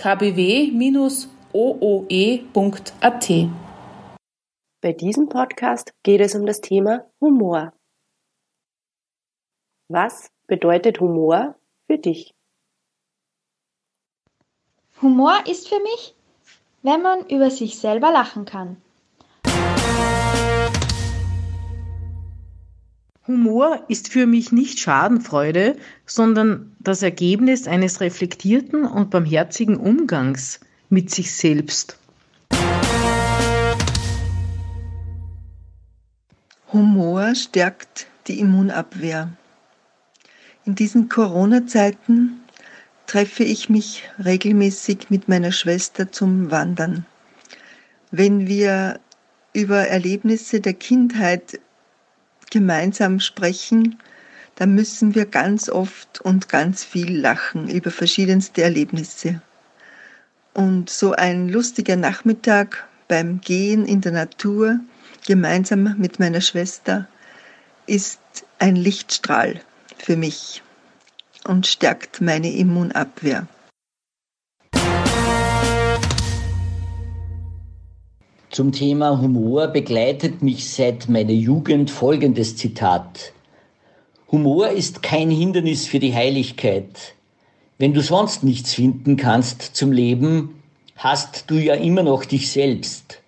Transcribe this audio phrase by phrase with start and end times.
[0.00, 1.28] www.kbw-ooe.at.
[4.80, 7.74] Bei diesem Podcast geht es um das Thema Humor.
[9.88, 11.54] Was bedeutet Humor
[11.86, 12.34] für dich?
[15.02, 16.14] Humor ist für mich,
[16.82, 18.80] wenn man über sich selber lachen kann.
[23.30, 31.12] Humor ist für mich nicht Schadenfreude, sondern das Ergebnis eines reflektierten und barmherzigen Umgangs mit
[31.12, 31.96] sich selbst.
[36.72, 39.32] Humor stärkt die Immunabwehr.
[40.64, 42.40] In diesen Corona-Zeiten
[43.06, 47.06] treffe ich mich regelmäßig mit meiner Schwester zum Wandern.
[48.10, 48.98] Wenn wir
[49.52, 51.60] über Erlebnisse der Kindheit
[52.50, 53.98] gemeinsam sprechen,
[54.56, 59.40] dann müssen wir ganz oft und ganz viel lachen über verschiedenste Erlebnisse.
[60.52, 64.80] Und so ein lustiger Nachmittag beim Gehen in der Natur
[65.26, 67.08] gemeinsam mit meiner Schwester
[67.86, 68.20] ist
[68.58, 69.60] ein Lichtstrahl
[69.98, 70.62] für mich
[71.44, 73.46] und stärkt meine Immunabwehr.
[78.50, 83.32] Zum Thema Humor begleitet mich seit meiner Jugend folgendes Zitat.
[84.32, 87.14] Humor ist kein Hindernis für die Heiligkeit.
[87.78, 90.60] Wenn du sonst nichts finden kannst zum Leben,
[90.96, 93.22] hast du ja immer noch dich selbst.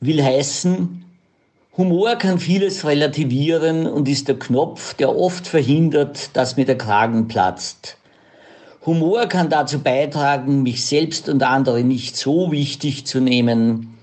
[0.00, 1.02] Will heißen,
[1.78, 7.26] Humor kann vieles relativieren und ist der Knopf, der oft verhindert, dass mir der Kragen
[7.26, 7.96] platzt.
[8.84, 13.95] Humor kann dazu beitragen, mich selbst und andere nicht so wichtig zu nehmen,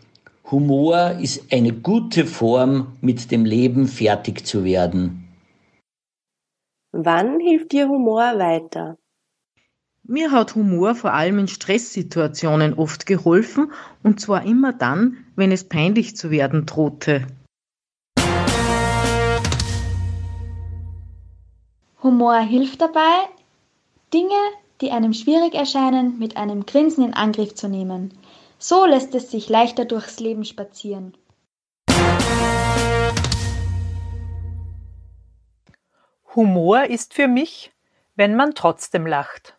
[0.53, 5.27] Humor ist eine gute Form, mit dem Leben fertig zu werden.
[6.91, 8.99] Wann hilft dir Humor weiter?
[10.03, 13.71] Mir hat Humor vor allem in Stresssituationen oft geholfen,
[14.03, 17.25] und zwar immer dann, wenn es peinlich zu werden drohte.
[22.03, 23.27] Humor hilft dabei,
[24.13, 24.37] Dinge,
[24.81, 28.13] die einem schwierig erscheinen, mit einem Grinsen in Angriff zu nehmen.
[28.65, 31.17] So lässt es sich leichter durchs Leben spazieren.
[36.33, 37.73] Humor ist für mich,
[38.15, 39.57] wenn man trotzdem lacht.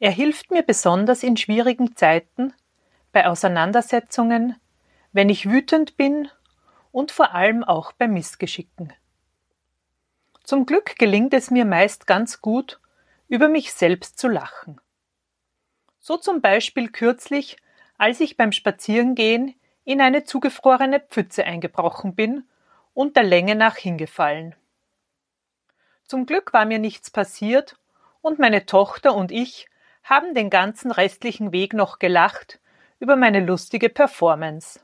[0.00, 2.52] Er hilft mir besonders in schwierigen Zeiten,
[3.12, 4.56] bei Auseinandersetzungen,
[5.12, 6.28] wenn ich wütend bin
[6.90, 8.92] und vor allem auch bei Missgeschicken.
[10.42, 12.80] Zum Glück gelingt es mir meist ganz gut,
[13.28, 14.80] über mich selbst zu lachen.
[16.00, 17.56] So zum Beispiel kürzlich
[18.00, 22.48] als ich beim Spazierengehen in eine zugefrorene Pfütze eingebrochen bin
[22.94, 24.54] und der Länge nach hingefallen.
[26.04, 27.78] Zum Glück war mir nichts passiert
[28.22, 29.68] und meine Tochter und ich
[30.02, 32.58] haben den ganzen restlichen Weg noch gelacht
[33.00, 34.80] über meine lustige Performance.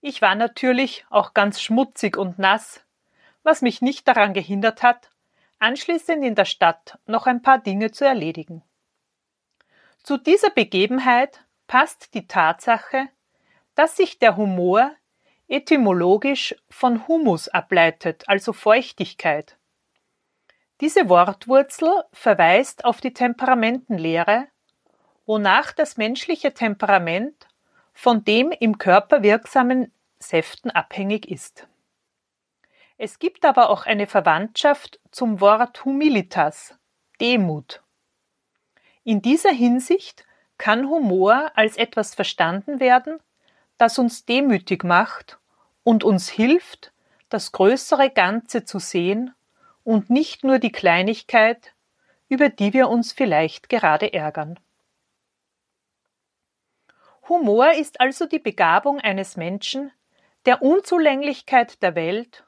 [0.00, 2.84] Ich war natürlich auch ganz schmutzig und nass,
[3.42, 5.10] was mich nicht daran gehindert hat,
[5.58, 8.62] anschließend in der Stadt noch ein paar Dinge zu erledigen.
[10.04, 13.08] Zu dieser Begebenheit passt die Tatsache,
[13.74, 14.92] dass sich der Humor
[15.48, 19.56] etymologisch von Humus ableitet, also Feuchtigkeit.
[20.80, 24.48] Diese Wortwurzel verweist auf die Temperamentenlehre,
[25.24, 27.48] wonach das menschliche Temperament
[27.92, 31.66] von dem im Körper wirksamen Säften abhängig ist.
[32.98, 36.74] Es gibt aber auch eine Verwandtschaft zum Wort Humilitas,
[37.20, 37.82] Demut.
[39.04, 40.25] In dieser Hinsicht
[40.58, 43.18] kann Humor als etwas verstanden werden,
[43.78, 45.38] das uns demütig macht
[45.82, 46.92] und uns hilft,
[47.28, 49.34] das größere Ganze zu sehen
[49.84, 51.74] und nicht nur die Kleinigkeit,
[52.28, 54.58] über die wir uns vielleicht gerade ärgern.
[57.28, 59.90] Humor ist also die Begabung eines Menschen,
[60.44, 62.44] der Unzulänglichkeit der Welt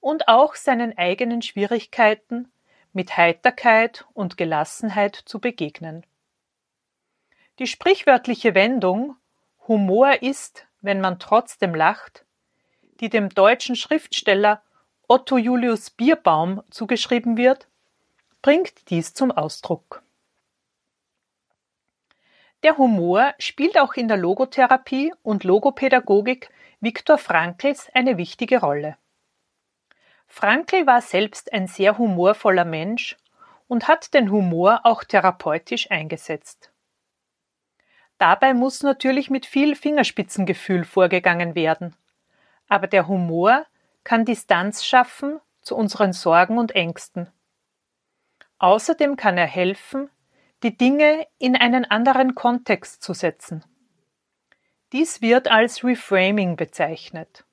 [0.00, 2.52] und auch seinen eigenen Schwierigkeiten
[2.92, 6.04] mit Heiterkeit und Gelassenheit zu begegnen.
[7.58, 9.16] Die sprichwörtliche Wendung
[9.66, 12.24] Humor ist, wenn man trotzdem lacht,
[13.00, 14.62] die dem deutschen Schriftsteller
[15.08, 17.66] Otto Julius Bierbaum zugeschrieben wird,
[18.42, 20.02] bringt dies zum Ausdruck.
[22.62, 26.50] Der Humor spielt auch in der Logotherapie und Logopädagogik
[26.80, 28.96] Viktor Frankls eine wichtige Rolle.
[30.28, 33.16] Frankl war selbst ein sehr humorvoller Mensch
[33.66, 36.70] und hat den Humor auch therapeutisch eingesetzt.
[38.18, 41.94] Dabei muss natürlich mit viel Fingerspitzengefühl vorgegangen werden,
[42.68, 43.64] aber der Humor
[44.02, 47.30] kann Distanz schaffen zu unseren Sorgen und Ängsten.
[48.58, 50.10] Außerdem kann er helfen,
[50.64, 53.64] die Dinge in einen anderen Kontext zu setzen.
[54.92, 57.44] Dies wird als Reframing bezeichnet.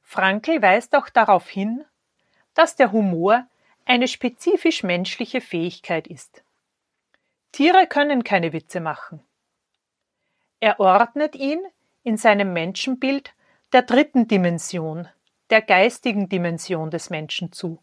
[0.00, 1.84] Frankl weist auch darauf hin,
[2.54, 3.46] dass der Humor
[3.84, 6.42] eine spezifisch menschliche Fähigkeit ist.
[7.52, 9.22] Tiere können keine Witze machen.
[10.60, 11.60] Er ordnet ihn
[12.02, 13.34] in seinem Menschenbild
[13.72, 15.08] der dritten Dimension,
[15.50, 17.82] der geistigen Dimension des Menschen zu.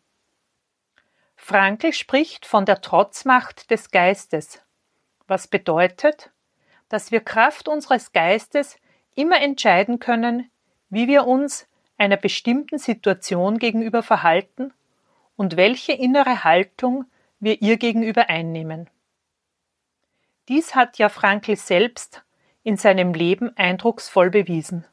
[1.36, 4.62] Frankl spricht von der Trotzmacht des Geistes,
[5.28, 6.32] was bedeutet,
[6.90, 8.78] dass wir Kraft unseres Geistes
[9.14, 10.50] immer entscheiden können,
[10.90, 11.68] wie wir uns
[11.98, 14.74] einer bestimmten Situation gegenüber verhalten
[15.36, 17.06] und welche innere Haltung
[17.40, 18.90] wir ihr gegenüber einnehmen.
[20.50, 22.24] Dies hat ja Frankl selbst
[22.64, 24.84] in seinem Leben eindrucksvoll bewiesen.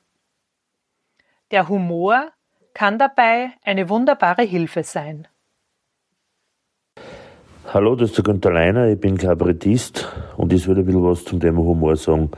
[1.50, 2.26] Der Humor
[2.74, 5.26] kann dabei eine wunderbare Hilfe sein.
[7.72, 11.24] Hallo, das ist der Günther Leiner, ich bin Kabarettist und ich würde ein bisschen was
[11.24, 12.30] zum Thema Humor sagen.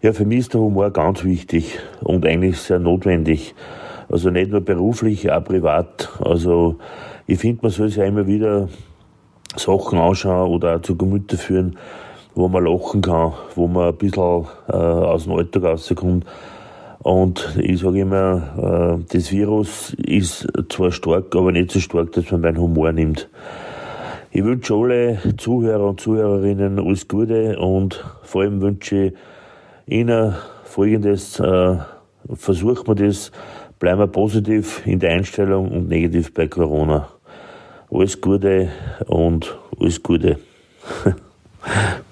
[0.00, 3.56] Ja, für mich ist der Humor ganz wichtig und eigentlich sehr notwendig.
[4.08, 6.10] Also nicht nur beruflich, auch privat.
[6.20, 6.78] Also
[7.26, 8.68] ich finde, man soll sich ja immer wieder
[9.56, 11.76] Sachen anschauen oder auch zu Gemüte führen,
[12.36, 16.26] wo man lachen kann, wo man ein bisschen äh, aus dem Alltag rauskommt.
[16.98, 22.30] Und ich sage immer, äh, das Virus ist zwar stark, aber nicht so stark, dass
[22.30, 23.28] man meinen Humor nimmt.
[24.32, 29.12] Ich wünsche alle Zuhörer und Zuhörerinnen alles Gute und vor allem wünsche ich
[29.86, 30.34] Ihnen
[30.64, 31.76] folgendes, äh,
[32.34, 33.32] versucht man das,
[33.78, 37.08] bleiben wir positiv in der Einstellung und negativ bei Corona.
[37.90, 38.68] Alles Gute
[39.06, 40.38] und alles Gute.